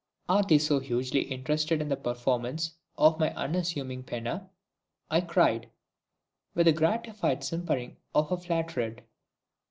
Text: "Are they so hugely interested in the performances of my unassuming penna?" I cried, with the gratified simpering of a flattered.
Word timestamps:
"Are 0.27 0.41
they 0.41 0.57
so 0.57 0.79
hugely 0.79 1.21
interested 1.21 1.79
in 1.79 1.87
the 1.89 1.95
performances 1.95 2.73
of 2.97 3.19
my 3.19 3.31
unassuming 3.35 4.01
penna?" 4.01 4.49
I 5.11 5.21
cried, 5.21 5.69
with 6.55 6.65
the 6.65 6.71
gratified 6.73 7.43
simpering 7.43 7.97
of 8.15 8.31
a 8.31 8.37
flattered. 8.37 9.03